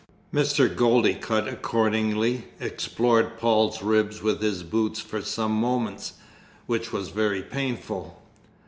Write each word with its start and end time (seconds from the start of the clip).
Mr. 0.33 0.67
Goldicutt 0.67 1.47
accordingly 1.47 2.45
explored 2.59 3.37
Paul's 3.37 3.83
ribs 3.83 4.19
with 4.23 4.41
his 4.41 4.63
boot 4.63 4.97
for 4.97 5.21
some 5.21 5.51
moments, 5.51 6.13
which 6.65 6.91
was 6.91 7.09
very 7.09 7.43
painful. 7.43 8.19